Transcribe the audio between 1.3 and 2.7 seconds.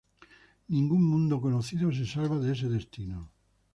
conocido se salva de ese